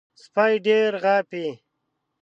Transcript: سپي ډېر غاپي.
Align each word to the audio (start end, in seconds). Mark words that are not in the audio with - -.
سپي 0.23 0.53
ډېر 0.65 0.91
غاپي. 1.03 1.47